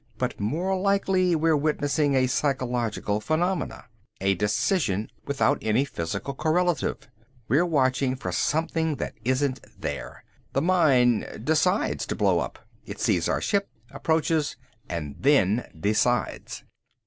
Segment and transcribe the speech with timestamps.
[0.17, 3.85] But more likely we're witnessing a psychological phenomena,
[4.19, 7.07] a decision without any physical correlative.
[7.47, 10.23] We're watching for something that isn't there.
[10.53, 12.57] The mine decides to blow up.
[12.83, 14.57] It sees our ship, approaches,
[14.89, 16.63] and then decides."